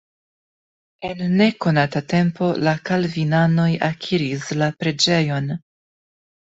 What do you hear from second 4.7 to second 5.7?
preĝejon.